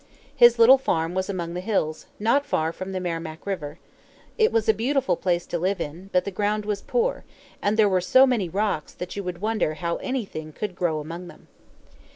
His 0.35 0.57
little 0.57 0.79
farm 0.79 1.13
was 1.13 1.29
among 1.29 1.53
the 1.53 1.59
hills, 1.61 2.07
not 2.19 2.43
far 2.43 2.73
from 2.73 2.91
the 2.91 2.99
Merrimac 2.99 3.45
River. 3.45 3.77
It 4.35 4.51
was 4.51 4.67
a 4.67 4.73
beautiful 4.73 5.15
place 5.15 5.45
to 5.45 5.59
live 5.59 5.79
in; 5.79 6.09
but 6.11 6.25
the 6.25 6.31
ground 6.31 6.65
was 6.65 6.81
poor, 6.81 7.23
and 7.61 7.77
there 7.77 7.87
were 7.87 8.01
so 8.01 8.25
many 8.25 8.49
rocks 8.49 8.93
that 8.95 9.15
you 9.15 9.23
would 9.23 9.41
wonder 9.41 9.75
how 9.75 9.97
anything 9.97 10.53
could 10.53 10.73
grow 10.75 10.99
among 11.01 11.27
them. 11.27 11.49